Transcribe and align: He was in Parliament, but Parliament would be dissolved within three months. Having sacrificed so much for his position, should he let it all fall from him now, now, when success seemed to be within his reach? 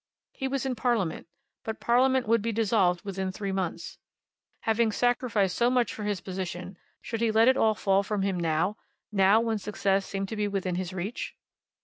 He 0.33 0.47
was 0.47 0.65
in 0.65 0.73
Parliament, 0.73 1.27
but 1.63 1.79
Parliament 1.79 2.27
would 2.27 2.41
be 2.41 2.51
dissolved 2.51 3.05
within 3.05 3.31
three 3.31 3.51
months. 3.51 3.99
Having 4.61 4.93
sacrificed 4.93 5.55
so 5.55 5.69
much 5.69 5.93
for 5.93 6.05
his 6.05 6.21
position, 6.21 6.75
should 7.03 7.21
he 7.21 7.29
let 7.29 7.47
it 7.47 7.55
all 7.55 7.75
fall 7.75 8.01
from 8.01 8.23
him 8.23 8.39
now, 8.39 8.77
now, 9.11 9.39
when 9.41 9.59
success 9.59 10.03
seemed 10.07 10.29
to 10.29 10.35
be 10.35 10.47
within 10.47 10.73
his 10.73 10.91
reach? 10.91 11.35